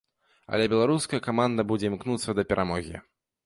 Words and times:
Але 0.55 0.65
беларуская 0.71 1.21
каманда 1.29 1.67
будзе 1.75 1.85
імкнуцца 1.93 2.29
да 2.41 2.51
перамогі. 2.53 2.95